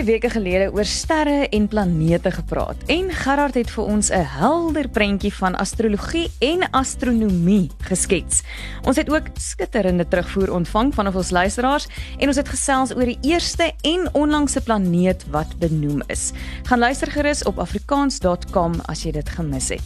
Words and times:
2 0.00 0.08
weke 0.08 0.30
gelede 0.32 0.70
oor 0.72 0.86
sterre 0.88 1.48
en 1.52 1.66
planete 1.68 2.30
gepraat 2.32 2.86
en 2.88 3.10
Gerard 3.12 3.56
het 3.58 3.68
vir 3.70 3.84
ons 3.84 4.08
'n 4.08 4.24
helder 4.24 4.88
prentjie 4.88 5.32
van 5.34 5.56
astrologie 5.56 6.30
en 6.38 6.70
astronomie 6.70 7.68
geskets. 7.84 8.42
Ons 8.86 8.96
het 8.96 9.10
ook 9.10 9.28
skitterende 9.36 10.08
terugvoer 10.08 10.52
ontvang 10.52 10.94
van 10.94 11.14
ons 11.14 11.30
luisteraars 11.30 11.86
en 12.18 12.28
ons 12.28 12.36
het 12.36 12.48
gesels 12.48 12.94
oor 12.94 13.04
die 13.04 13.18
eerste 13.20 13.72
en 13.82 14.08
onlangse 14.12 14.60
planeet 14.60 15.24
wat 15.30 15.58
benoem 15.58 16.02
is. 16.06 16.32
Gaan 16.62 16.78
luister 16.78 17.10
gerus 17.10 17.42
op 17.42 17.58
afrikaans.com 17.58 18.80
as 18.84 19.02
jy 19.02 19.12
dit 19.12 19.28
gemis 19.28 19.68
het. 19.68 19.84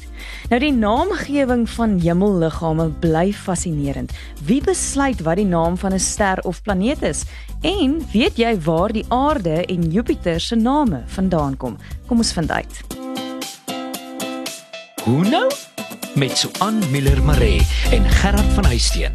Nou 0.49 0.61
die 0.61 0.73
naamgewing 0.73 1.69
van 1.69 1.99
hemelliggame 1.99 2.91
bly 3.01 3.33
fascinerend. 3.33 4.13
Wie 4.45 4.63
besluit 4.63 5.21
wat 5.21 5.37
die 5.37 5.47
naam 5.47 5.77
van 5.77 5.93
'n 5.93 5.99
ster 5.99 6.39
of 6.45 6.63
planeet 6.63 7.03
is? 7.03 7.25
En 7.65 8.03
weet 8.13 8.37
jy 8.37 8.61
waar 8.61 8.93
die 8.93 9.05
aarde 9.09 9.65
en 9.67 9.91
Jupiter 9.91 10.04
se 10.37 10.57
name 10.57 11.03
vandaan 11.07 11.57
kom? 11.57 11.77
Kom 12.07 12.17
ons 12.17 12.33
vind 12.33 12.51
uit. 12.51 12.81
Hoe 15.05 15.29
nou? 15.29 15.51
Met 16.15 16.39
Suan 16.39 16.79
Miller 16.91 17.23
Maree 17.23 17.67
en 17.91 18.11
Gerard 18.11 18.53
van 18.55 18.65
Huisteen. 18.65 19.13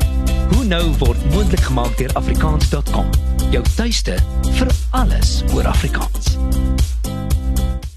Hoe 0.52 0.64
nou 0.64 0.94
word 0.98 1.34
moontlik 1.34 1.62
gemaak 1.62 1.98
deur 1.98 2.14
afrikaans.com. 2.14 3.10
Jou 3.52 3.64
tuiste 3.76 4.18
vir 4.52 4.68
alles 4.90 5.44
oor 5.54 5.68
Afrikaans. 5.68 6.36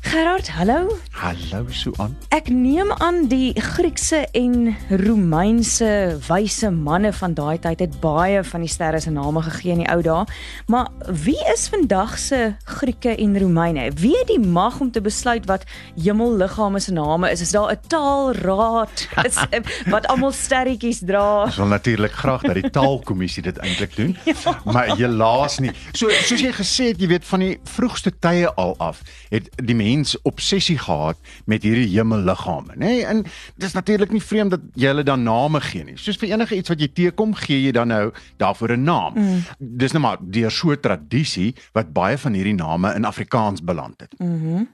Gerard, 0.00 0.48
hallo. 0.48 0.86
Hallo 1.22 1.68
Suan. 1.70 2.16
Ek 2.34 2.48
neem 2.50 2.88
aan 2.98 3.28
die 3.30 3.52
Griekse 3.54 4.24
en 4.34 4.72
Romeinse 4.90 6.18
wyse 6.26 6.66
manne 6.74 7.12
van 7.14 7.36
daai 7.38 7.60
tyd 7.62 7.84
het 7.84 7.92
baie 8.02 8.40
van 8.42 8.64
die 8.64 8.70
sterre 8.70 8.98
se 8.98 9.12
name 9.14 9.38
gegee 9.46 9.76
in 9.76 9.84
die 9.84 9.86
ou 9.92 10.00
dae. 10.02 10.24
Maar 10.66 10.88
wie 11.22 11.38
is 11.52 11.68
vandag 11.70 12.16
se 12.18 12.40
Grieke 12.66 13.14
en 13.14 13.38
Romeine? 13.38 13.84
Wie 14.02 14.16
het 14.18 14.32
die 14.32 14.40
mag 14.42 14.80
om 14.82 14.90
te 14.90 14.98
besluit 15.04 15.46
wat 15.46 15.62
hemelliggame 15.94 16.82
se 16.82 16.96
name 16.96 17.30
is? 17.30 17.44
Is 17.46 17.54
daar 17.54 17.70
'n 17.70 17.78
taalraad 17.86 19.06
is, 19.22 19.38
wat 19.94 20.10
almal 20.10 20.34
sterretjies 20.34 21.04
dra? 21.06 21.44
Ons 21.46 21.56
wil 21.56 21.70
natuurlik 21.70 22.18
graag 22.18 22.42
dat 22.42 22.58
die 22.58 22.70
taalkommissie 22.70 23.42
dit 23.42 23.62
eintlik 23.62 23.94
doen. 23.96 24.16
ja. 24.24 24.58
Maar 24.64 24.96
helaas 24.96 25.58
nie. 25.58 25.70
So 25.92 26.10
soos 26.10 26.42
jy 26.42 26.50
gesê 26.50 26.90
het, 26.90 26.98
jy 27.00 27.06
weet 27.06 27.24
van 27.24 27.40
die 27.46 27.60
vroegste 27.62 28.10
tye 28.18 28.50
al 28.54 28.74
af, 28.78 29.02
het 29.30 29.46
die 29.54 29.78
mens 29.78 30.18
obsessie 30.26 30.78
gehad 30.78 31.11
met 31.46 31.62
hierdie 31.62 31.88
hemelliggame, 31.88 32.74
nê? 32.76 32.78
Nee? 32.78 33.04
En 33.04 33.24
dis 33.56 33.72
natuurlik 33.72 34.12
nie 34.12 34.22
vreemd 34.22 34.50
dat 34.50 34.60
jy 34.74 34.92
hulle 34.92 35.04
dan 35.06 35.22
name 35.22 35.60
gee 35.60 35.84
nie. 35.84 35.96
Soos 35.96 36.18
vir 36.20 36.32
enige 36.32 36.56
iets 36.56 36.72
wat 36.72 36.80
jy 36.80 36.88
teekom, 36.92 37.34
gee 37.34 37.60
jy 37.62 37.72
dan 37.72 37.88
nou 37.88 38.12
daarvoor 38.42 38.76
'n 38.76 38.84
naam. 38.84 39.14
Mm. 39.14 39.42
Dis 39.58 39.92
nou 39.92 40.02
maar 40.02 40.18
deur 40.20 40.50
so 40.50 40.72
'n 40.72 40.80
tradisie 40.80 41.54
wat 41.72 41.92
baie 41.92 42.18
van 42.18 42.32
hierdie 42.32 42.54
name 42.54 42.94
in 42.94 43.04
Afrikaans 43.04 43.64
beland 43.64 44.00
het. 44.00 44.18
Mhm. 44.18 44.54
Mm 44.54 44.68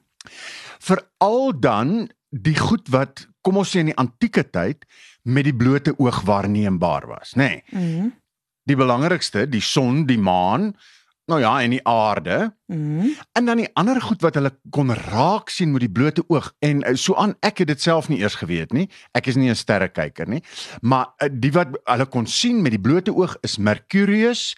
Veral 0.78 1.61
dan 1.61 2.11
die 2.31 2.56
goed 2.56 2.89
wat 2.89 3.27
kom 3.41 3.56
ons 3.56 3.70
sê 3.77 3.81
in 3.81 3.91
die 3.91 3.97
antieke 3.97 4.50
tyd 4.50 4.84
met 5.22 5.44
die 5.44 5.55
blote 5.55 5.98
oog 5.98 6.20
waarneembaar 6.22 7.06
was, 7.06 7.34
nê? 7.34 7.36
Nee. 7.36 7.62
Mhm. 7.70 8.03
Mm 8.05 8.12
die 8.69 8.77
belangrikste, 8.77 9.47
die 9.48 9.62
son, 9.64 10.03
die 10.09 10.19
maan, 10.20 10.75
Nou 11.29 11.41
ja, 11.41 11.59
en 11.61 11.71
die 11.71 11.87
aarde. 11.87 12.57
Mhm. 12.67 13.07
En 13.33 13.45
dan 13.45 13.57
die 13.57 13.69
ander 13.73 14.01
goed 14.01 14.23
wat 14.25 14.34
hulle 14.34 14.53
kon 14.71 14.93
raak 14.95 15.48
sien 15.53 15.73
met 15.73 15.84
die 15.84 15.93
blote 15.93 16.25
oog 16.27 16.55
en 16.65 16.81
eh, 16.83 16.95
so 16.97 17.15
aan 17.21 17.34
ek 17.45 17.61
het 17.61 17.69
dit 17.69 17.83
self 17.83 18.09
nie 18.09 18.19
eers 18.23 18.39
geweet 18.41 18.73
nie. 18.73 18.89
Ek 19.12 19.29
is 19.29 19.37
nie 19.37 19.51
'n 19.51 19.56
sterrekyker 19.56 20.29
nie. 20.29 20.43
Maar 20.81 21.12
eh, 21.19 21.29
die 21.33 21.53
wat 21.53 21.77
hulle 21.84 22.06
kon 22.06 22.27
sien 22.27 22.62
met 22.62 22.73
die 22.73 22.81
blote 22.81 23.12
oog 23.12 23.37
is 23.41 23.59
Mercurius, 23.59 24.56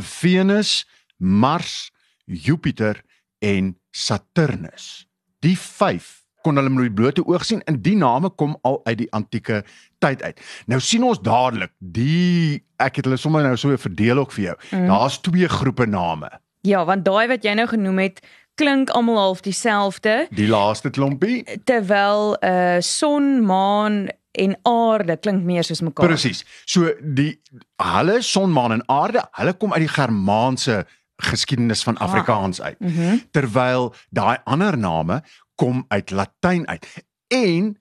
Venus, 0.00 0.86
Mars, 1.18 1.90
Jupiter 2.24 3.02
en 3.38 3.78
Saturnus. 3.90 5.06
Die 5.40 5.58
5 5.58 6.21
kon 6.42 6.58
hulle 6.58 6.70
met 6.72 6.88
die 6.88 6.96
blote 7.02 7.24
oog 7.26 7.44
sien 7.44 7.62
en 7.70 7.80
die 7.82 7.96
name 7.96 8.30
kom 8.30 8.56
al 8.62 8.80
uit 8.84 8.98
die 8.98 9.08
antieke 9.12 9.62
tyd 10.02 10.22
uit. 10.22 10.40
Nou 10.66 10.80
sien 10.82 11.04
ons 11.06 11.20
dadelik 11.22 11.72
die 11.78 12.62
ek 12.82 13.00
het 13.00 13.08
hulle 13.08 13.20
sommer 13.20 13.46
nou 13.46 13.56
so 13.56 13.76
verdeel 13.78 14.22
ook 14.24 14.32
vir 14.36 14.44
jou. 14.50 14.56
Mm. 14.70 14.86
Daar's 14.90 15.20
twee 15.22 15.48
groepe 15.48 15.86
name. 15.86 16.30
Ja, 16.66 16.84
want 16.86 17.04
daai 17.04 17.26
wat 17.30 17.44
jy 17.46 17.54
nou 17.58 17.66
genoem 17.70 17.98
het 18.04 18.22
klink 18.60 18.90
almal 18.90 19.18
half 19.18 19.40
dieselfde. 19.40 20.26
Die 20.30 20.48
laaste 20.50 20.90
klompie 20.90 21.42
terwyl 21.64 22.36
uh, 22.44 22.78
son, 22.84 23.38
maan 23.46 24.06
en 24.32 24.56
aarde 24.68 25.16
klink 25.20 25.44
meer 25.44 25.64
soos 25.64 25.82
mekaar. 25.84 26.08
Presies. 26.08 26.44
So 26.64 26.92
die 27.00 27.36
hulle 27.82 28.20
son, 28.24 28.52
maan 28.52 28.78
en 28.78 28.84
aarde, 28.92 29.24
hulle 29.38 29.56
kom 29.60 29.74
uit 29.76 29.86
die 29.86 29.92
Germaanse 29.92 30.82
geskiedenis 31.22 31.82
van 31.86 31.98
ah. 31.98 32.08
Afrikaans 32.08 32.62
uit. 32.62 32.80
Mm 32.80 32.94
-hmm. 32.94 33.22
Terwyl 33.30 33.94
daai 34.10 34.38
ander 34.44 34.78
name 34.78 35.22
kom 35.54 35.84
uit 35.88 36.10
Latyn 36.10 36.66
uit 36.68 36.86
en 37.28 37.72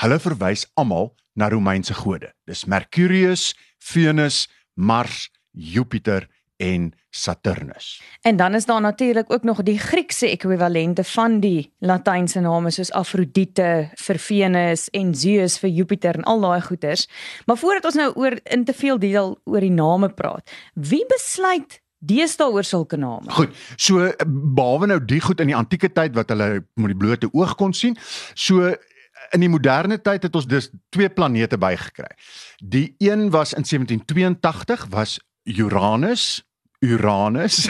hulle 0.00 0.18
verwys 0.22 0.66
almal 0.74 1.12
na 1.38 1.48
Romeinse 1.48 1.94
gode. 1.94 2.32
Dis 2.46 2.64
Mercurius, 2.64 3.54
Venus, 3.78 4.48
Mars, 4.74 5.30
Jupiter 5.50 6.28
en 6.58 6.92
Saturnus. 7.10 8.02
En 8.20 8.36
dan 8.36 8.54
is 8.54 8.64
daar 8.64 8.80
natuurlik 8.80 9.32
ook 9.32 9.42
nog 9.42 9.62
die 9.62 9.78
Griekse 9.78 10.30
ekwivalente 10.30 11.04
van 11.04 11.40
die 11.40 11.74
Latynse 11.78 12.40
name 12.40 12.70
soos 12.70 12.90
Afrodite 12.92 13.90
vir 13.94 14.18
Venus 14.18 14.88
en 14.90 15.14
Zeus 15.14 15.58
vir 15.58 15.70
Jupiter 15.70 16.14
en 16.14 16.26
al 16.26 16.40
daai 16.40 16.60
goeters. 16.60 17.08
Maar 17.46 17.56
voordat 17.56 17.84
ons 17.84 17.94
nou 17.94 18.12
oor 18.14 18.38
in 18.42 18.64
te 18.64 18.74
veel 18.74 18.98
detail 18.98 19.38
oor 19.44 19.60
die 19.60 19.74
name 19.74 20.08
praat, 20.08 20.50
wie 20.74 21.04
besluit 21.06 21.80
Deesdae 21.98 22.52
oor 22.54 22.64
sulke 22.64 22.96
name. 22.96 23.30
Goed. 23.34 23.54
So 23.76 24.10
behalwe 24.26 24.86
nou 24.86 24.98
die 25.04 25.20
goed 25.20 25.40
in 25.40 25.50
die 25.50 25.56
antieke 25.56 25.90
tyd 25.92 26.14
wat 26.14 26.30
hulle 26.30 26.64
met 26.78 26.92
die 26.94 26.98
blote 26.98 27.30
oog 27.32 27.56
kon 27.58 27.74
sien, 27.74 27.96
so 28.34 28.70
in 29.34 29.42
die 29.42 29.50
moderne 29.50 29.98
tyd 30.00 30.22
het 30.28 30.36
ons 30.38 30.46
dus 30.46 30.70
twee 30.94 31.10
planete 31.10 31.58
bygekry. 31.58 32.10
Die 32.62 32.94
een 33.02 33.30
was 33.34 33.52
in 33.52 33.66
1782 33.66 34.86
was 34.94 35.18
Uranus 35.48 36.42
Uranus. 36.92 37.68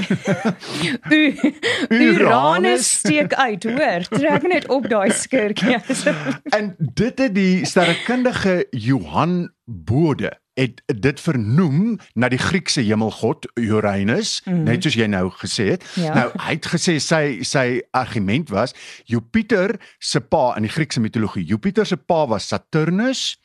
Uranus 1.89 2.91
steek 2.91 3.35
uit, 3.35 3.65
hoor. 3.65 4.05
Trek 4.09 4.43
net 4.49 4.67
op 4.69 4.89
daai 4.89 5.11
skurkie. 5.11 5.79
en 6.59 6.75
dit 6.77 7.19
het 7.19 7.35
die 7.35 7.65
sterrekundige 7.67 8.67
Johan 8.71 9.49
Bode 9.65 10.37
het 10.59 10.81
dit 10.87 11.21
vernoem 11.23 11.99
na 12.19 12.29
die 12.33 12.41
Griekse 12.41 12.83
hemelgod 12.83 13.47
Uranus, 13.55 14.39
mm. 14.45 14.65
net 14.67 14.83
soos 14.83 14.97
jy 14.99 15.07
nou 15.11 15.29
gesê 15.39 15.69
het. 15.75 15.85
Ja. 16.01 16.15
Nou, 16.17 16.27
hy 16.43 16.57
het 16.57 16.67
gesê 16.73 16.97
sy 17.03 17.23
sy 17.47 17.67
argument 17.97 18.51
was 18.55 18.75
Jupiter 19.07 19.77
se 20.03 20.21
pa 20.21 20.57
in 20.59 20.67
die 20.67 20.73
Griekse 20.73 21.03
mitologie. 21.05 21.47
Jupiter 21.47 21.87
se 21.87 21.97
pa 21.97 22.25
was 22.31 22.49
Saturnus 22.51 23.37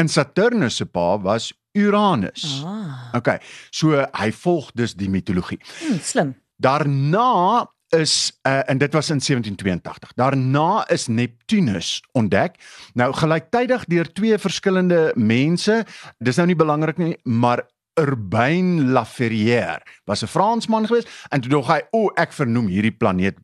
en 0.00 0.12
Saturnus 0.12 0.80
se 0.82 0.86
pa 0.86 1.14
was 1.24 1.52
Uranus. 1.78 2.60
Ah. 2.66 3.16
Okay. 3.16 3.40
So 3.70 4.04
hy 4.12 4.30
volg 4.42 4.70
dus 4.76 4.96
die 4.98 5.10
mitologie. 5.10 5.60
Hmm, 5.80 6.00
slim. 6.02 6.36
Daarna 6.58 7.68
is 7.96 8.38
uh, 8.46 8.70
en 8.70 8.78
dit 8.78 8.92
was 8.92 9.10
in 9.10 9.20
1782. 9.20 10.12
Daarna 10.14 10.88
is 10.88 11.06
Neptunus 11.06 12.02
ontdek. 12.12 12.58
Nou 12.94 13.12
gelyktydig 13.14 13.84
deur 13.84 14.12
twee 14.12 14.38
verskillende 14.38 15.12
mense. 15.14 15.84
Dis 16.18 16.36
nou 16.36 16.46
nie 16.46 16.58
belangrik 16.58 16.96
nie, 16.96 17.16
maar 17.22 17.64
Urbain 17.98 18.92
Laferrière 18.92 19.82
was 20.04 20.22
'n 20.22 20.26
Fransman 20.26 20.86
geweest 20.86 21.08
en 21.28 21.40
toe 21.40 21.50
dog 21.50 21.66
hy, 21.66 21.80
"O, 21.90 22.10
ek 22.14 22.32
vernoem 22.32 22.66
hierdie 22.66 22.96
planeet 22.96 23.36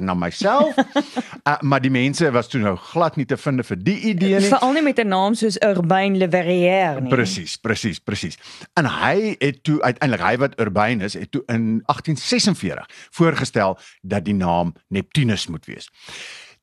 na 0.00 0.14
myself." 0.14 0.76
uh, 1.48 1.60
maar 1.60 1.80
die 1.80 1.90
mense 1.90 2.30
was 2.30 2.48
toe 2.48 2.60
nou 2.60 2.76
glad 2.76 3.16
nie 3.16 3.26
te 3.26 3.36
vind 3.36 3.66
vir 3.66 3.76
die 3.76 3.98
idee 4.12 4.38
nie. 4.38 4.48
Veral 4.48 4.72
nie 4.72 4.82
met 4.82 4.98
'n 4.98 5.08
naam 5.08 5.34
soos 5.34 5.58
Urbain 5.62 6.18
Laferrière 6.18 7.00
nie. 7.00 7.10
Presies, 7.10 7.56
presies, 7.56 7.98
presies. 7.98 8.38
En 8.74 8.86
hy 8.86 9.36
het 9.38 9.62
toe 9.62 9.82
uiteindelik 9.82 10.26
hy 10.26 10.36
wat 10.36 10.60
Urbain 10.60 11.00
is, 11.00 11.14
het 11.14 11.30
toe 11.30 11.42
in 11.46 11.82
1846 11.86 12.86
voorgestel 13.10 13.78
dat 14.02 14.24
die 14.24 14.34
naam 14.34 14.74
Neptunus 14.88 15.46
moet 15.46 15.66
wees. 15.66 15.90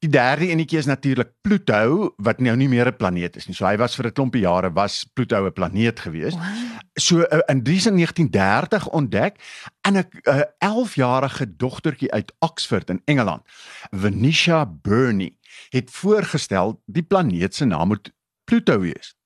Die 0.06 0.10
derde 0.14 0.46
enetjie 0.48 0.78
is 0.78 0.86
natuurlik 0.86 1.32
Pluto 1.42 2.12
wat 2.22 2.40
nou 2.40 2.54
nie 2.56 2.68
meer 2.70 2.86
'n 2.86 2.98
planeet 2.98 3.36
is 3.36 3.48
nie. 3.48 3.56
So 3.56 3.66
hy 3.66 3.78
was 3.78 3.96
vir 3.96 4.06
'n 4.08 4.14
klompie 4.14 4.42
jare 4.42 4.72
was 4.74 5.04
Pluto 5.14 5.46
'n 5.46 5.54
planeet 5.54 6.00
gewees. 6.00 6.34
Wow. 6.34 6.44
So 6.94 7.26
uh, 7.26 7.42
in 7.48 7.64
1930 7.64 8.90
ontdek 8.90 9.42
en 9.82 9.98
'n 9.98 10.06
uh, 10.24 10.42
11-jarige 10.60 11.56
dogtertjie 11.56 12.12
uit 12.12 12.34
Oxford 12.40 12.90
in 12.90 13.02
Engeland, 13.06 13.42
Venetia 13.90 14.66
Burney, 14.66 15.38
het 15.70 15.90
voorgestel 15.92 16.82
die 16.86 17.04
planeet 17.04 17.56
se 17.56 17.66
naam 17.66 17.88
moet 17.88 18.14
Pluto 18.44 18.80
wees 18.80 19.17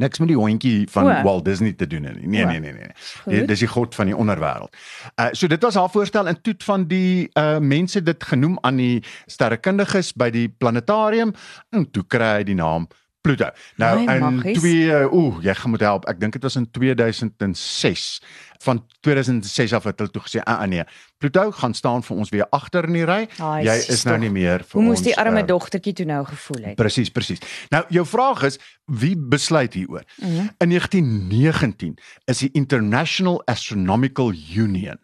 niks 0.00 0.22
met 0.22 0.30
die 0.32 0.38
hondjie 0.38 0.88
van 0.90 1.08
o. 1.08 1.16
Walt 1.26 1.44
Disney 1.44 1.72
te 1.72 1.86
doen 1.86 2.08
nie. 2.08 2.26
Nee, 2.26 2.44
nee, 2.44 2.60
nee, 2.60 2.72
nee. 2.72 2.92
nee. 3.26 3.44
Dis 3.50 3.64
die 3.64 3.70
god 3.70 3.94
van 3.94 4.10
die 4.10 4.16
onderwêreld. 4.16 4.74
Uh 5.20 5.30
so 5.36 5.50
dit 5.50 5.62
was 5.62 5.78
haar 5.78 5.90
voorstel 5.90 6.28
en 6.28 6.40
toe 6.42 6.54
van 6.64 6.86
die 6.90 7.28
uh 7.38 7.58
mense 7.58 8.02
dit 8.02 8.24
genoem 8.32 8.58
aan 8.66 8.80
die 8.80 9.04
sterrekundiges 9.26 10.12
by 10.12 10.30
die 10.34 10.48
planetarium 10.48 11.34
en 11.70 11.86
toe 11.90 12.04
kry 12.06 12.32
hy 12.40 12.48
die 12.52 12.58
naam 12.58 12.88
Pluto. 13.20 13.50
Nou 13.76 14.08
Ai, 14.08 14.16
in 14.16 14.22
maggies. 14.22 14.58
2 14.58 15.08
ooh, 15.12 15.42
jy 15.44 15.54
gaan 15.54 15.70
moet 15.70 15.80
help. 15.84 16.06
Ek 16.08 16.20
dink 16.20 16.32
dit 16.32 16.42
was 16.42 16.56
in 16.56 16.70
2006. 16.70 18.22
Van 18.60 18.80
2006 19.00 19.72
af 19.76 19.84
het 19.84 19.98
hulle 19.98 20.10
toe 20.10 20.22
gesê, 20.22 20.40
"Ah 20.44 20.60
ah, 20.60 20.68
nee, 20.68 20.84
Pluto 21.18 21.50
gaan 21.50 21.74
staan 21.74 22.02
vir 22.02 22.16
ons 22.16 22.28
weer 22.28 22.46
agter 22.50 22.84
in 22.84 22.92
die 22.92 23.04
ry. 23.04 23.28
Ai, 23.38 23.64
Jy 23.64 23.76
is 23.88 24.04
nou 24.04 24.18
nie 24.18 24.30
meer 24.30 24.58
vir 24.64 24.72
Hoe 24.72 24.82
moes 24.82 24.98
ons." 24.98 25.06
die 25.06 25.16
arme 25.16 25.40
uh, 25.40 25.46
dogtertjie 25.46 25.92
toe 25.92 26.06
nou 26.06 26.24
gevoel 26.24 26.64
het? 26.64 26.76
Presies, 26.76 27.10
presies. 27.10 27.38
Nou 27.70 27.84
jou 27.88 28.06
vraag 28.06 28.42
is 28.42 28.58
wie 28.84 29.16
besluit 29.16 29.74
hieroor? 29.74 30.04
Mhm. 30.16 30.48
In 30.58 30.68
1919 30.68 31.98
is 32.24 32.38
die 32.38 32.50
International 32.52 33.42
Astronomical 33.44 34.32
Union 34.56 34.98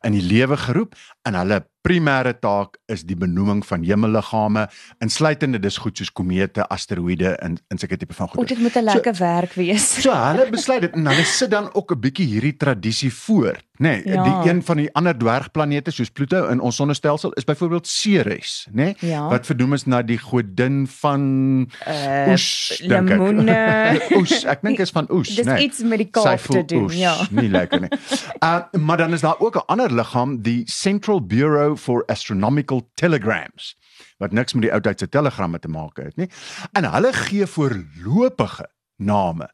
in 0.00 0.12
die 0.12 0.22
lewe 0.22 0.56
geroep 0.56 0.94
en 1.22 1.34
hulle 1.34 1.62
primêre 1.82 2.32
taak 2.40 2.76
is 2.86 3.02
die 3.04 3.16
benoeming 3.16 3.64
van 3.66 3.82
hemelliggame 3.82 4.68
insluitende 5.02 5.58
dis 5.58 5.76
goed 5.82 5.96
soos 5.98 6.10
komete, 6.12 6.62
asteroïde 6.70 7.34
en 7.42 7.58
en 7.68 7.78
sulke 7.78 7.96
tipe 7.96 8.14
van 8.14 8.26
O, 8.26 8.38
goed. 8.38 8.48
dit 8.48 8.58
moet 8.58 8.76
'n 8.76 8.84
lekker 8.84 9.14
werk 9.18 9.52
wees. 9.54 10.00
So 10.02 10.10
hulle 10.12 10.50
besluit 10.50 10.80
dit 10.80 10.92
en 10.94 11.06
hulle 11.06 11.24
sit 11.24 11.50
dan 11.50 11.70
ook 11.74 11.92
'n 11.92 12.00
bietjie 12.00 12.26
hierdie 12.26 12.56
tradisie 12.56 13.12
voort, 13.12 13.64
nê. 13.78 13.82
Nee, 13.82 14.02
Ja. 14.06 14.22
Die 14.42 14.50
een 14.50 14.62
van 14.62 14.76
die 14.76 14.88
ander 14.94 15.14
dwergplanete 15.18 15.90
soos 15.90 16.10
Pluto 16.10 16.46
in 16.48 16.60
ons 16.60 16.76
sonnestelsel 16.76 17.32
is 17.32 17.44
byvoorbeeld 17.44 17.86
Ceres, 17.86 18.66
nê, 18.70 18.74
nee, 18.74 18.96
Ja. 19.00 19.28
wat 19.28 19.46
vernoem 19.46 19.72
is 19.72 19.86
na 19.86 20.02
die 20.02 20.18
godin 20.18 20.86
van 20.86 21.20
Uh, 21.88 22.28
oes, 22.32 22.78
dink 22.86 23.10
ek. 23.10 23.18
lemoene. 23.18 24.00
oes, 24.18 24.44
ek 24.44 24.62
dink 24.62 24.78
is 24.78 24.90
van 24.90 25.06
oes, 25.10 25.28
Dis 25.34 25.46
nee. 25.46 25.64
iets 25.64 25.78
met 25.82 25.98
die 25.98 26.10
kaap 26.10 26.38
te 26.40 26.64
doen, 26.64 26.84
oes, 26.84 26.94
ja. 26.94 27.16
Nie 27.30 27.48
lekker 27.48 27.80
nie. 27.80 27.90
Uh 28.42 28.60
maar 28.86 28.96
dan 28.96 29.12
is 29.12 29.20
daar 29.20 29.38
ook 29.40 29.56
'n 29.56 29.66
ander 29.66 29.90
liggaam, 29.92 30.42
die 30.42 30.62
Central 30.66 31.20
Bureau 31.26 31.71
for 31.76 32.04
Astronomical 32.06 32.90
Telegrams 32.94 33.76
wat 34.18 34.32
niks 34.32 34.54
met 34.54 34.66
die 34.66 34.72
oudheidse 34.72 35.08
telegramme 35.08 35.58
te 35.58 35.68
maak 35.68 35.98
het 35.98 36.16
nie. 36.16 36.28
En 36.72 36.86
hulle 36.90 37.12
gee 37.12 37.46
voorlopige 37.46 38.68
name 39.02 39.48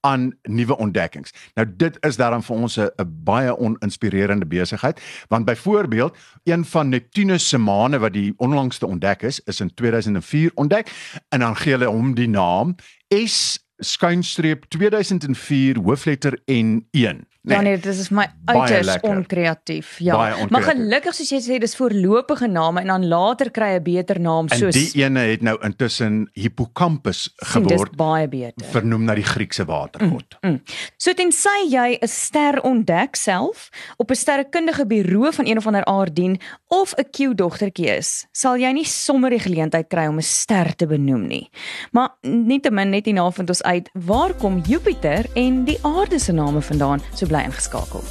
aan 0.00 0.32
nuwe 0.42 0.76
ontdekkings. 0.76 1.32
Nou 1.54 1.66
dit 1.76 1.96
is 2.06 2.16
daarom 2.16 2.42
vir 2.42 2.56
ons 2.56 2.78
'n 2.78 2.90
baie 3.24 3.56
oninspirerende 3.58 4.46
besigheid, 4.46 5.00
want 5.28 5.44
byvoorbeeld 5.44 6.16
een 6.44 6.64
van 6.64 6.88
Neptunus 6.88 7.48
se 7.48 7.58
maane 7.58 7.98
wat 7.98 8.12
die 8.12 8.34
onlangste 8.36 8.86
ontdek 8.86 9.22
is, 9.22 9.40
is 9.40 9.60
in 9.60 9.74
2004 9.74 10.50
ontdek 10.54 10.90
en 11.28 11.40
dan 11.40 11.56
gee 11.56 11.72
hulle 11.72 11.86
hom 11.86 12.14
die 12.14 12.28
naam 12.28 12.74
S 13.08 13.58
skuinstreep 13.78 14.64
2004 14.68 15.78
hoofletter 15.78 16.38
N1. 16.50 17.33
Ja 17.44 17.60
nee, 17.60 17.76
dit 17.76 17.94
is 17.94 18.08
my 18.08 18.24
uiters 18.44 19.00
onkreatief. 19.00 19.98
Ja. 19.98 20.16
Baie 20.16 20.30
Maar 20.30 20.40
onkreatief. 20.40 20.70
gelukkig 20.70 21.14
soos 21.14 21.30
jy 21.30 21.40
sê, 21.44 21.58
dis 21.60 21.76
voorlopige 21.76 22.46
name 22.48 22.80
en 22.80 22.86
dan 22.86 23.06
later 23.08 23.50
kry 23.50 23.74
'n 23.76 23.82
beter 23.82 24.20
naam 24.20 24.46
En 24.48 24.58
soos 24.58 24.72
die 24.72 25.02
ene 25.04 25.20
het 25.20 25.42
nou 25.42 25.58
intussen 25.60 26.30
hippocampus 26.32 27.34
sien, 27.36 27.62
dis 27.62 27.72
geword, 27.72 27.96
baie 27.96 28.28
beter. 28.28 28.66
vernoem 28.66 29.04
na 29.04 29.14
die 29.14 29.24
Griekse 29.24 29.64
watergod. 29.64 30.36
Mm. 30.40 30.62
So 30.96 31.12
tensy 31.12 31.68
jy 31.68 31.98
'n 32.00 32.08
ster 32.08 32.62
ontdek 32.62 33.16
self 33.16 33.68
op 33.96 34.10
'n 34.10 34.14
sterrekundige 34.14 34.86
bureau 34.86 35.32
van 35.32 35.46
een 35.46 35.56
of 35.56 35.66
ander 35.66 35.84
aard 35.84 36.14
dien 36.16 36.40
of 36.68 36.94
'n 36.96 37.04
Q-dogtertjie 37.10 37.96
is, 37.96 38.26
sal 38.32 38.56
jy 38.56 38.72
nie 38.72 38.84
sommer 38.84 39.30
die 39.30 39.38
geleentheid 39.38 39.88
kry 39.88 40.06
om 40.06 40.16
'n 40.16 40.22
ster 40.22 40.74
te 40.76 40.86
benoem 40.86 41.26
nie. 41.26 41.50
Maar 41.92 42.08
nietemin 42.22 42.90
net 42.90 43.04
hierna 43.04 43.30
vind 43.30 43.48
ons 43.48 43.62
uit 43.62 43.90
waar 43.92 44.32
kom 44.34 44.62
Jupiter 44.66 45.26
en 45.34 45.64
die 45.64 45.78
aarde 45.82 46.18
se 46.18 46.32
name 46.32 46.62
vandaan, 46.62 47.02
so 47.14 47.26
bly 47.34 47.44
ingeskakel. 47.50 48.04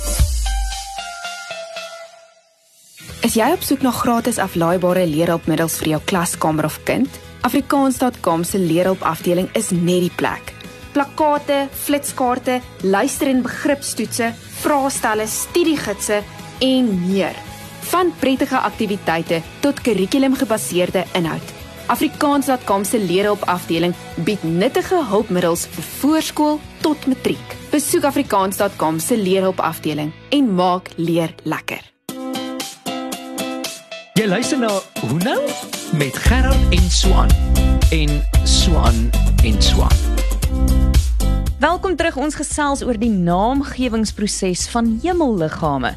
Is 3.24 3.38
jy 3.40 3.48
op 3.56 3.64
soek 3.64 3.84
na 3.86 3.94
gratis 3.96 4.40
aflaaibare 4.44 5.06
leerhulpmiddels 5.08 5.78
vir 5.80 5.94
jou 5.94 6.02
klaskamer 6.12 6.68
of 6.68 6.82
kind? 6.88 7.08
Afrikaans.com 7.48 8.44
se 8.48 8.60
leerhulpafdeling 8.60 9.48
is 9.56 9.72
net 9.72 10.04
die 10.08 10.12
plek. 10.20 10.52
Plakkate, 10.94 11.68
flitskaarte, 11.86 12.60
luister- 12.84 13.32
en 13.32 13.42
begripstoetse, 13.42 14.34
vraestelle, 14.62 15.26
studiegidse 15.28 16.22
en 16.60 16.92
meer. 17.08 17.36
Van 17.90 18.14
prettige 18.20 18.58
aktiwiteite 18.58 19.42
tot 19.60 19.82
kurrikulumgebaseerde 19.82 21.06
inhoud. 21.16 21.54
Afrikaans.com 21.88 22.84
se 22.84 23.00
leerhulpafdeling 23.00 23.96
bied 24.24 24.44
nuttige 24.44 25.00
hulpmiddels 25.10 25.66
vir 25.68 25.90
voorskool 26.00 26.60
tot 26.84 27.08
matriek. 27.08 27.56
Besoek 27.72 28.04
afrikaans.com 28.12 29.00
se 29.00 29.18
leerhulpafdeling 29.18 30.12
en 30.30 30.54
maak 30.56 30.92
leer 31.00 31.34
lekker. 31.44 31.82
Jy 34.14 34.28
luister 34.30 34.60
na 34.62 34.70
Hoe 35.08 35.20
nou 35.26 35.40
met 35.98 36.18
Gerard 36.28 36.70
en 36.70 36.90
Swan 36.92 37.30
en 37.90 38.20
Swan 38.44 39.10
en 39.44 39.62
Swan. 39.62 40.13
Welkom 41.64 41.94
terug 41.96 42.18
ons 42.20 42.36
gesels 42.36 42.82
oor 42.84 42.98
die 43.00 43.08
naamgewingsproses 43.08 44.66
van 44.74 44.90
hemelliggame. 45.00 45.94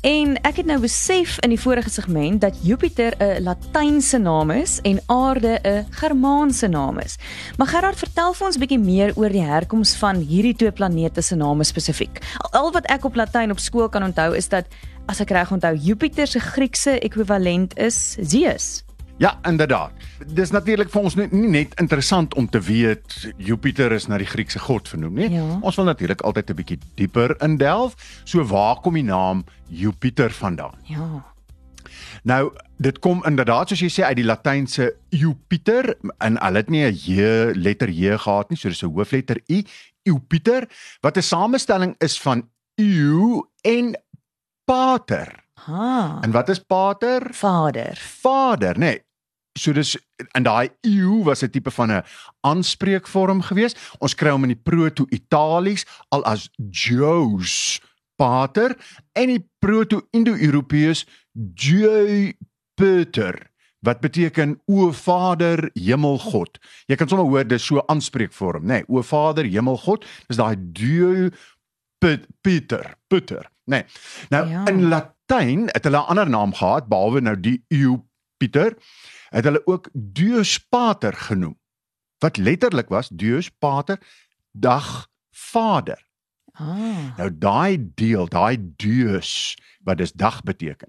En 0.00 0.30
ek 0.48 0.62
het 0.62 0.68
nou 0.70 0.78
besef 0.80 1.34
in 1.44 1.52
die 1.52 1.58
vorige 1.60 1.92
segment 1.92 2.40
dat 2.40 2.56
Jupiter 2.64 3.12
'n 3.20 3.42
Latynse 3.44 4.16
naam 4.18 4.50
is 4.50 4.78
en 4.80 5.00
Aarde 5.12 5.60
'n 5.60 5.86
Germaanse 5.90 6.68
naam 6.68 6.98
is. 6.98 7.18
Maar 7.58 7.66
Gerard, 7.66 7.98
vertel 7.98 8.32
vir 8.32 8.46
ons 8.46 8.56
'n 8.56 8.60
bietjie 8.60 8.78
meer 8.78 9.12
oor 9.16 9.28
die 9.28 9.44
herkoms 9.44 9.94
van 9.94 10.16
hierdie 10.16 10.56
twee 10.56 10.72
planete 10.72 11.20
se 11.20 11.36
name 11.36 11.64
spesifiek. 11.64 12.18
Al, 12.50 12.72
wat 12.72 12.86
ek 12.86 13.04
op 13.04 13.14
Latyn 13.14 13.50
op 13.50 13.58
skool 13.58 13.88
kan 13.88 14.02
onthou 14.02 14.34
is 14.36 14.48
dat 14.48 14.64
as 15.06 15.20
ek 15.20 15.30
reg 15.30 15.52
onthou, 15.52 15.76
Jupiter 15.76 16.26
se 16.26 16.40
Griekse 16.40 16.98
ekwivalent 16.98 17.78
is 17.78 18.16
Zeus. 18.20 18.84
Ja, 19.20 19.38
inderdaad. 19.44 19.92
Dis 20.32 20.50
natuurlik 20.50 20.88
vir 20.88 21.02
ons 21.04 21.14
nie, 21.18 21.26
nie 21.28 21.48
net 21.52 21.74
interessant 21.82 22.32
om 22.40 22.46
te 22.48 22.60
weet 22.64 23.18
Jupiter 23.36 23.92
is 23.92 24.06
na 24.08 24.16
die 24.16 24.28
Griekse 24.28 24.62
god 24.64 24.88
vernoem 24.88 25.18
nie. 25.20 25.26
Ja. 25.34 25.58
Ons 25.60 25.76
wil 25.76 25.90
natuurlik 25.90 26.22
altyd 26.24 26.50
'n 26.50 26.56
bietjie 26.56 26.78
dieper 26.96 27.34
indelf. 27.44 27.94
So 28.24 28.44
waar 28.44 28.80
kom 28.80 28.94
die 28.94 29.04
naam 29.04 29.44
Jupiter 29.68 30.30
vandaan? 30.30 30.74
Ja. 30.88 31.24
Nou, 32.22 32.52
dit 32.78 32.98
kom 32.98 33.20
inderdaad 33.26 33.68
soos 33.68 33.80
jy 33.80 33.90
sê 33.90 34.04
uit 34.04 34.16
die 34.16 34.24
Latynse 34.24 34.96
Jupiter 35.10 35.96
en 36.18 36.40
hulle 36.40 36.56
het 36.56 36.70
nie 36.70 36.84
'n 36.84 36.94
J 36.94 37.52
letter 37.54 37.90
J 37.90 38.16
gehad 38.16 38.50
nie, 38.50 38.56
so 38.56 38.68
dis 38.68 38.82
'n 38.82 38.88
hoofletter 38.88 39.36
U, 39.48 39.62
Jupiter, 40.02 40.66
wat 41.02 41.16
'n 41.16 41.22
samestelling 41.22 41.94
is 41.98 42.20
van 42.20 42.48
eu 42.76 43.42
en 43.62 43.96
pater. 44.64 45.44
Ha. 45.66 46.18
En 46.22 46.30
wat 46.30 46.48
is 46.48 46.58
pater? 46.58 47.34
Vader. 47.34 47.96
Vader, 47.96 48.74
nê. 48.74 48.78
Nee. 48.78 49.08
So 49.58 49.72
dis 49.72 49.96
en 50.34 50.42
daai 50.42 50.70
eu 50.86 51.22
was 51.24 51.42
'n 51.42 51.50
tipe 51.50 51.70
van 51.70 51.90
'n 51.90 52.02
aanspreekvorm 52.40 53.42
geweest. 53.42 53.78
Ons 53.98 54.14
kry 54.14 54.30
hom 54.30 54.44
in 54.44 54.54
die 54.54 54.62
proto-Italies 54.62 55.84
al 56.10 56.24
as 56.24 56.48
Joos 56.70 57.80
pater 58.16 58.76
en 59.12 59.26
die 59.26 59.44
proto-Indo-Europeërs 59.58 61.06
Jupiter 61.54 63.50
wat 63.80 64.00
beteken 64.00 64.60
o 64.68 64.90
Vader 64.92 65.70
Hemelgod. 65.72 66.58
Jy 66.86 66.96
kan 66.96 67.08
sommer 67.08 67.26
hoor 67.26 67.46
dis 67.48 67.64
so 67.64 67.80
aanspreekvorm, 67.88 68.66
nê. 68.66 68.66
Nee, 68.66 68.84
o 68.88 69.02
Vader 69.02 69.44
Hemelgod, 69.48 70.04
dis 70.28 70.36
daai 70.36 70.56
Dieu 70.58 71.30
Peter, 71.98 72.94
Peter, 73.08 73.44
nê. 73.64 73.80
Nee. 73.80 73.84
Nou 74.30 74.48
Ja. 74.48 74.64
in 74.66 74.88
Latyn 74.88 75.68
het 75.72 75.84
hulle 75.84 75.96
'n 75.98 76.08
ander 76.08 76.28
naam 76.28 76.52
gehad 76.52 76.88
behalwe 76.88 77.20
nou 77.20 77.40
die 77.40 77.62
Jupiter, 78.40 78.76
het 79.28 79.44
hulle 79.44 79.60
ook 79.66 79.88
Deus 79.92 80.58
Pater 80.58 81.12
genoem. 81.12 81.58
Wat 82.18 82.36
letterlik 82.36 82.88
was 82.88 83.08
Deus 83.08 83.50
Pater, 83.50 83.98
dag 84.52 85.08
Vader. 85.30 86.00
Ah. 86.52 87.16
Nou 87.16 87.28
daai 87.38 87.78
deel, 87.94 88.28
daai 88.28 88.56
Deus 88.76 89.56
wat 89.84 89.98
dis 90.00 90.12
dag 90.12 90.42
beteken. 90.42 90.88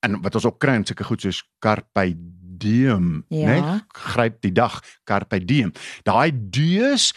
En 0.00 0.20
wat 0.24 0.34
ons 0.34 0.44
ook 0.48 0.58
kry 0.60 0.74
in 0.80 0.86
sulke 0.88 1.04
goed 1.04 1.20
soos 1.20 1.42
carpe 1.58 2.14
diem, 2.60 3.24
Ja. 3.28 3.46
né? 3.46 3.84
Gryp 3.88 4.40
die 4.40 4.52
dag, 4.52 4.80
carpe 5.04 5.44
diem. 5.44 5.72
Daai 6.02 6.32
Deus 6.34 7.12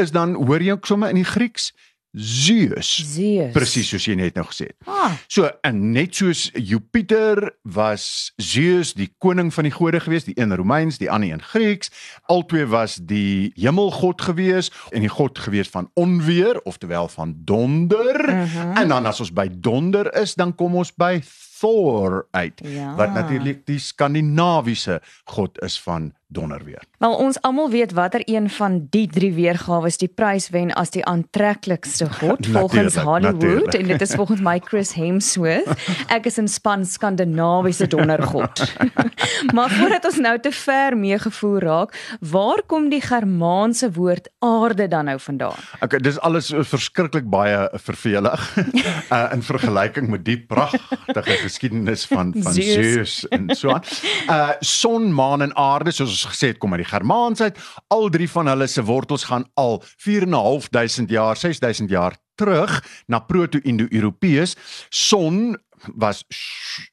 is 0.00 0.10
dan 0.12 0.34
hoor 0.34 0.60
jy 0.62 0.72
ook 0.72 0.86
sommer 0.86 1.08
in 1.08 1.20
die 1.20 1.28
Grieks 1.28 1.72
Zeus. 2.12 2.90
Zeus. 3.14 3.52
Presies 3.52 3.88
soos 3.88 4.04
jy 4.04 4.14
net 4.20 4.36
nou 4.36 4.44
gesê 4.50 4.68
het. 4.68 4.76
Ah, 4.84 5.14
So 5.32 5.48
en 5.64 5.78
net 5.94 6.14
soos 6.14 6.50
Jupiter 6.52 7.54
was 7.64 8.32
Zeus 8.36 8.92
die 8.94 9.08
koning 9.18 9.48
van 9.54 9.64
die 9.64 9.72
gode 9.72 10.00
gewees, 10.00 10.26
die 10.28 10.36
een 10.36 10.52
Romeins, 10.56 10.98
die 11.00 11.10
ander 11.10 11.32
een 11.32 11.42
Grieks. 11.42 11.90
Albei 12.28 12.66
was 12.68 12.98
die 13.00 13.52
hemelgod 13.56 14.20
gewees 14.22 14.68
en 14.92 15.00
die 15.00 15.12
god 15.12 15.38
gewees 15.38 15.68
van 15.72 15.88
onweer, 15.94 16.60
oftewel 16.68 17.08
van 17.08 17.34
donder. 17.48 18.20
Mhm. 18.28 18.76
En 18.76 18.88
dan 18.88 19.06
as 19.06 19.20
ons 19.20 19.32
by 19.32 19.48
donder 19.50 20.12
is, 20.20 20.34
dan 20.34 20.54
kom 20.54 20.76
ons 20.76 20.92
by 20.94 21.22
Thor 21.62 22.26
uit 22.30 22.60
Ja. 22.66 22.94
wat 22.98 23.14
natuurlik 23.14 23.62
die 23.66 23.78
skandinawiese 23.78 25.00
god 25.24 25.60
is 25.62 25.78
van 25.80 26.12
donderweer. 26.32 26.82
Wel 26.98 27.14
ons 27.14 27.40
almal 27.44 27.70
weet 27.70 27.92
watter 27.92 28.22
een 28.24 28.50
van 28.50 28.86
die 28.90 29.06
drie 29.10 29.32
weergawe 29.36 29.90
die 30.00 30.08
prys 30.08 30.48
wen 30.54 30.72
as 30.78 30.90
die 30.94 31.04
aantreklikste 31.04 32.08
god 32.08 32.46
volgens 32.46 32.94
Natuurlijk, 32.94 33.04
Hollywood 33.04 33.64
natuurlijk. 33.64 33.74
en 33.74 33.86
dit 33.86 34.00
is 34.00 34.14
volgens 34.14 34.40
my 34.40 34.60
Chris 34.64 34.92
Hemsworth. 34.96 35.68
Ek 36.08 36.26
is 36.26 36.38
in 36.38 36.48
span 36.48 36.86
skandinawiese 36.86 37.86
dondergod. 37.86 38.64
maar 39.56 39.70
voordat 39.70 40.04
ons 40.08 40.18
nou 40.24 40.38
te 40.40 40.52
ver 40.52 40.96
meegevoer 40.96 41.60
raak, 41.62 41.96
waar 42.20 42.62
kom 42.66 42.88
die 42.88 43.02
Germaanse 43.04 43.92
woord 43.92 44.30
aarde 44.38 44.88
dan 44.88 45.04
nou 45.04 45.18
vandaan? 45.20 45.60
Okay, 45.80 46.00
dis 46.00 46.18
alles 46.20 46.50
uh, 46.50 46.64
verskriklik 46.64 47.28
baie 47.30 47.68
vervelig 47.84 48.48
uh, 48.56 49.28
in 49.34 49.42
vergelyking 49.42 50.08
met 50.08 50.24
die 50.24 50.38
pragtige 50.40 51.38
geskiedenis 51.52 52.06
van 52.08 52.32
van 52.44 52.52
Zeus. 52.52 53.28
En 53.28 53.52
so 53.56 53.70
aan. 53.70 53.82
Uh 54.28 54.50
son, 54.60 55.12
maan 55.12 55.42
en 55.42 55.56
aarde 55.56 55.92
soos 55.92 56.08
ons 56.08 56.24
gesê 56.32 56.52
het 56.52 56.58
kom 56.58 56.72
uit 56.72 56.82
die 56.82 56.90
Germaans 56.90 57.40
uit. 57.40 57.58
Al 57.92 58.08
drie 58.08 58.30
van 58.30 58.48
hulle 58.48 58.66
se 58.66 58.84
wortels 58.84 59.24
gaan 59.28 59.44
al 59.54 59.82
4.500 59.84 61.12
jaar, 61.12 61.36
6000 61.36 61.90
jaar 61.90 62.16
terug 62.34 62.80
na 63.06 63.18
proto-indo-Europeërs. 63.18 64.56
Son 64.88 65.56
was 65.94 66.24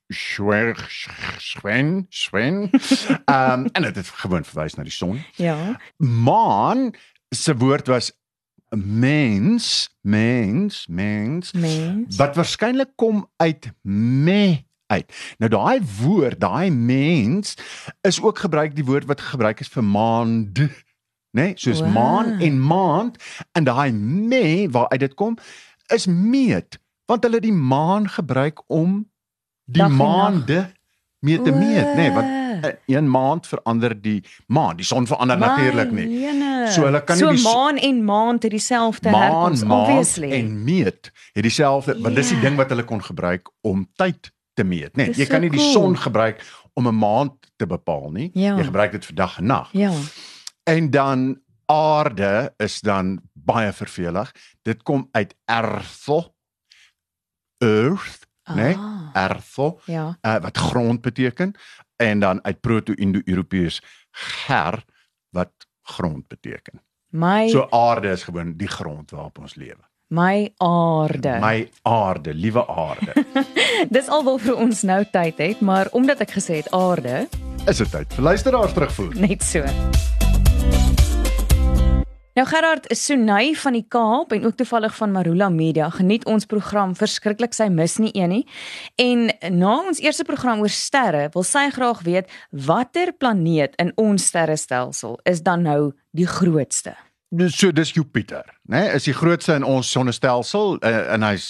Schwen 0.10 0.76
Schwen 1.38 2.06
Schwen. 2.10 2.70
Ehm 3.26 3.66
en 3.72 3.82
dit 3.82 3.96
het 3.96 4.08
gewoon 4.08 4.44
verwys 4.44 4.76
na 4.76 4.84
die 4.84 4.92
son. 4.92 5.24
Ja. 5.36 5.80
Maan 5.98 6.92
se 7.30 7.56
woord 7.56 7.88
was 7.88 8.12
mens, 8.78 9.90
mens, 10.02 10.88
mens. 10.88 11.52
Mens. 11.52 12.16
Wat 12.16 12.36
waarskynlik 12.36 12.90
kom 12.96 13.30
uit 13.36 13.72
me 13.82 14.64
uit. 14.90 15.14
Nou 15.38 15.52
daai 15.52 15.82
woord, 16.02 16.40
daai 16.40 16.72
mens 16.72 17.54
is 18.02 18.22
ook 18.22 18.40
gebruik 18.40 18.76
die 18.76 18.86
woord 18.86 19.06
wat 19.06 19.22
gebruik 19.22 19.60
is 19.60 19.70
vir 19.70 19.84
maand, 19.84 20.60
né? 20.60 20.70
Nee? 21.32 21.54
Soos 21.56 21.82
Wow. 21.82 21.94
maan 21.94 22.40
en 22.40 22.60
maand 22.62 23.24
en 23.52 23.64
daai 23.64 23.92
me 23.92 24.68
waaruit 24.72 25.00
dit 25.00 25.14
kom 25.14 25.38
is 25.94 26.06
meet, 26.06 26.80
want 27.06 27.24
hulle 27.24 27.40
die 27.40 27.54
maan 27.54 28.10
gebruik 28.10 28.62
om 28.68 29.10
die 29.66 29.82
Dag 29.82 29.92
maande 29.92 30.72
mee 31.20 31.42
te 31.42 31.52
meet, 31.52 31.86
nê? 31.94 31.96
Nee, 31.96 32.12
want 32.12 32.38
een 32.86 33.10
maand 33.10 33.48
verander 33.48 34.02
die 34.02 34.24
maan, 34.48 34.76
die 34.76 34.86
son 34.86 35.08
verander 35.08 35.38
natuurlik 35.38 35.92
nie. 35.92 36.08
Jene. 36.20 36.49
So 36.72 36.84
hulle 36.86 37.02
kan 37.04 37.18
nie 37.18 37.24
so 37.26 37.32
die 37.32 37.44
maan 37.44 37.78
en 37.78 38.04
maand 38.06 38.44
het 38.44 38.52
dieselfde 38.52 39.10
maan, 39.12 39.22
herkoms 39.22 39.64
obviously. 39.64 40.32
en 40.32 40.64
meet 40.64 41.12
het 41.34 41.44
dieselfde 41.44 41.96
want 42.02 42.16
dis 42.16 42.28
die 42.28 42.36
Ja. 42.38 42.42
ding 42.44 42.56
wat 42.58 42.70
hulle 42.70 42.84
kon 42.84 43.02
gebruik 43.04 43.50
om 43.62 43.88
tyd 43.96 44.32
te 44.54 44.64
meet, 44.64 44.92
né? 44.96 44.96
Nee, 44.96 45.06
Dis 45.08 45.18
jy 45.18 45.26
so 45.26 45.32
kan 45.32 45.42
nie 45.42 45.50
die 45.50 45.60
cool. 45.60 45.72
son 45.74 45.98
gebruik 45.98 46.42
om 46.74 46.88
'n 46.88 46.96
maand 46.98 47.32
te 47.58 47.66
bepaal 47.68 48.12
nie. 48.12 48.30
Ja. 48.34 48.56
Jy 48.58 48.64
gebruik 48.64 48.92
dit 48.92 49.06
vir 49.06 49.16
dag 49.16 49.38
en 49.38 49.46
nag. 49.46 49.70
Ja. 49.72 49.92
En 50.64 50.90
dan 50.90 51.42
aarde 51.66 52.54
is 52.58 52.80
dan 52.82 53.22
baie 53.34 53.72
vervelig. 53.72 54.32
Dit 54.64 54.84
kom 54.84 55.08
uit 55.12 55.36
erthel 55.46 56.36
earth, 57.58 58.28
né? 58.50 58.56
Nee, 58.56 58.76
Ah. 58.76 59.10
erthel 59.14 59.82
Ja. 59.86 60.18
uh, 60.22 60.36
wat 60.42 60.58
grond 60.58 61.02
beteken 61.02 61.54
en 61.96 62.20
dan 62.20 62.44
uit 62.44 62.60
proto-indo-europeërs 62.62 63.82
ger 64.12 64.84
wat 65.30 65.52
grond 65.98 66.28
beteken. 66.32 66.82
My 67.12 67.48
So 67.50 67.66
aarde 67.74 68.12
is 68.14 68.24
gewoon 68.24 68.54
die 68.58 68.68
grond 68.70 69.12
waarop 69.12 69.40
ons 69.40 69.56
lewe. 69.56 69.82
my 70.10 70.50
aarde. 70.58 71.36
My 71.42 71.70
aarde, 71.82 72.34
liewe 72.34 72.64
aarde. 72.68 73.14
Dis 73.96 74.08
alwel 74.10 74.38
vir 74.42 74.56
ons 74.58 74.82
nou 74.82 75.04
tyd 75.12 75.38
het, 75.38 75.62
maar 75.62 75.88
omdat 75.92 76.20
ek 76.26 76.32
gesê 76.38 76.62
het 76.64 76.72
aarde, 76.74 77.28
Is 77.68 77.78
dit 77.78 77.92
tyd 77.92 78.14
vir 78.18 78.24
luisteraars 78.24 78.74
terugvoer? 78.74 79.14
net 79.20 79.44
so. 79.44 79.66
Nou 82.40 82.48
Gerard 82.48 82.86
Sunay 82.96 83.50
van 83.60 83.76
die 83.76 83.84
Kaap 83.84 84.32
en 84.32 84.46
ook 84.46 84.56
toevallig 84.56 84.94
van 84.96 85.12
Marula 85.12 85.50
Media 85.50 85.90
geniet 85.92 86.24
ons 86.24 86.46
program 86.48 86.94
verskriklik 86.96 87.52
sy 87.52 87.66
mis 87.68 87.98
nie 88.00 88.14
een 88.16 88.32
nie. 88.32 88.46
En 88.96 89.26
na 89.58 89.74
ons 89.90 90.00
eerste 90.00 90.24
program 90.24 90.62
oor 90.64 90.72
sterre 90.72 91.26
wil 91.34 91.44
sy 91.44 91.66
graag 91.76 92.00
weet 92.08 92.32
watter 92.56 93.12
planeet 93.12 93.76
in 93.84 93.92
ons 94.00 94.30
sterrestelsel 94.32 95.18
is 95.28 95.42
dan 95.44 95.68
nou 95.68 95.92
die 96.16 96.30
grootste. 96.32 96.94
So 97.52 97.76
dis 97.76 97.92
Jupiter, 97.98 98.48
né? 98.72 98.86
Nee, 98.86 98.96
is 98.96 99.10
die 99.12 99.18
grootste 99.20 99.60
in 99.60 99.68
ons 99.68 99.92
sonnestelsel 99.92 100.78
uh, 100.80 100.96
en 101.18 101.28
hy's 101.28 101.50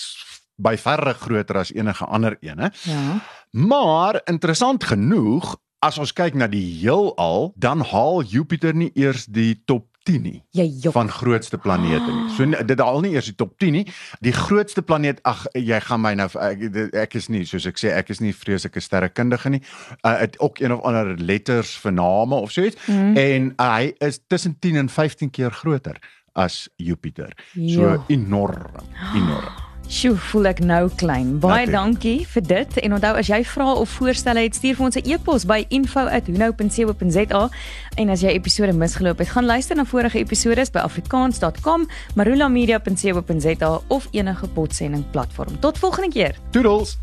by 0.58 0.74
verre 0.82 1.14
groter 1.22 1.62
as 1.62 1.74
enige 1.76 2.10
ander 2.10 2.40
een, 2.42 2.66
hè? 2.66 2.74
Ja. 2.90 3.20
Maar 3.52 4.24
interessant 4.26 4.90
genoeg, 4.90 5.54
as 5.86 6.02
ons 6.02 6.18
kyk 6.18 6.34
na 6.34 6.50
die 6.50 6.66
heelal, 6.82 7.54
dan 7.56 7.86
haal 7.94 8.24
Jupiter 8.26 8.74
nie 8.74 8.90
eers 8.98 9.30
die 9.30 9.54
top 9.70 9.86
10 10.10 10.22
nie 10.26 10.42
van 10.96 11.10
grootste 11.14 11.58
planete 11.62 12.10
nie. 12.10 12.30
So 12.36 12.44
n- 12.48 12.66
dit 12.66 12.80
haal 12.82 13.02
nie 13.06 13.12
eers 13.14 13.30
die 13.30 13.36
top 13.38 13.54
10 13.62 13.72
nie. 13.78 13.86
Die 14.26 14.34
grootste 14.34 14.82
planeet, 14.82 15.20
ag 15.30 15.46
jy 15.54 15.80
gaan 15.86 16.02
my 16.02 16.14
nou 16.18 16.28
ek, 16.42 16.60
dit- 16.74 16.96
ek 16.96 17.14
is 17.20 17.30
nie 17.30 17.44
soos 17.46 17.66
ek 17.70 17.78
sê 17.78 17.94
ek 17.94 18.10
is 18.10 18.20
nie 18.24 18.34
vreeslike 18.34 18.82
sterrekundige 18.82 19.50
nie. 19.50 19.62
Uh 20.04 20.18
het 20.20 20.40
ook 20.40 20.60
een 20.60 20.74
of 20.74 20.82
ander 20.88 21.14
letters 21.18 21.76
vir 21.84 21.92
name 21.94 22.36
of 22.36 22.52
so 22.52 22.62
iets 22.64 22.78
Mhm. 22.88 23.18
en 23.18 23.54
uh, 23.60 23.76
hy 23.76 23.94
is 24.00 24.20
tussen 24.28 24.58
10 24.60 24.76
en 24.76 24.90
15 24.90 25.30
keer 25.30 25.52
groter 25.52 25.98
as 26.36 26.70
Jupiter. 26.78 27.34
So 27.54 27.60
Jo. 27.62 28.04
enorm, 28.08 28.72
enorm. 29.16 29.68
Sjoe, 29.90 30.14
voel 30.30 30.52
ek 30.52 30.60
nou 30.62 30.84
klein. 30.96 31.40
Baie 31.42 31.66
Natuurlijk. 31.66 31.74
dankie 31.74 32.28
vir 32.30 32.44
dit 32.46 32.76
en 32.84 32.94
onthou 32.94 33.14
as 33.18 33.30
jy 33.32 33.40
vrae 33.42 33.74
of 33.82 33.90
voorstelle 33.98 34.44
het, 34.46 34.56
stuur 34.56 34.76
vir 34.78 34.86
ons 34.86 34.96
'n 34.96 35.10
e-pos 35.10 35.46
by 35.46 35.66
info@hunou.co.za 35.70 37.50
en 37.96 38.10
as 38.10 38.22
jy 38.22 38.30
episode 38.30 38.74
misgeloop 38.74 39.18
het, 39.18 39.30
gaan 39.30 39.46
luister 39.46 39.76
na 39.76 39.86
vorige 39.86 40.20
episode 40.20 40.72
by 40.72 40.80
afrikaans.com, 40.80 41.88
marulamedia.co.za 42.16 43.82
of 43.88 44.08
enige 44.12 44.48
podsending 44.48 45.10
platform. 45.12 45.60
Tot 45.60 45.78
volgende 45.78 46.10
keer. 46.10 46.36
Toedels. 46.52 46.98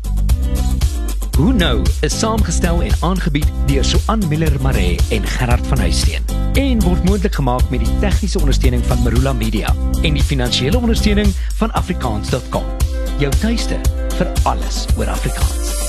Hoe 1.37 1.53
nou 1.53 1.85
is 2.01 2.19
saamgestel 2.19 2.81
en 2.81 2.91
aangebied 2.99 3.51
deur 3.65 3.83
Suan 3.83 4.23
Miller 4.27 4.61
Maree 4.61 4.97
en 5.09 5.27
Gerard 5.27 5.67
van 5.67 5.79
Huisteen 5.79 6.36
en 6.57 6.79
word 6.81 7.03
moontlik 7.05 7.35
gemaak 7.37 7.69
met 7.69 7.83
die 7.85 7.99
tegniese 8.01 8.39
ondersteuning 8.39 8.85
van 8.89 9.03
Marula 9.05 9.33
Media 9.33 9.73
en 10.01 10.17
die 10.17 10.23
finansiële 10.23 10.77
ondersteuning 10.77 11.29
van 11.61 11.73
afrikaans.com. 11.77 12.65
Jou 13.21 13.31
tuiste 13.41 13.77
vir 14.17 14.33
alles 14.49 14.85
oor 14.97 15.13
Afrikaans. 15.13 15.86